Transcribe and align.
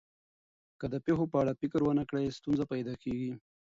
که 0.79 0.85
د 0.93 0.95
پېښو 1.05 1.25
په 1.31 1.37
اړه 1.41 1.53
فکر 1.61 1.79
ونه 1.83 2.03
کړئ، 2.09 2.25
ستونزه 2.37 2.63
پیدا 2.73 2.93
کېږي. 3.03 3.31